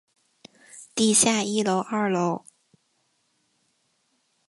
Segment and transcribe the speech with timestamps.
[0.95, 2.43] 地下一楼二楼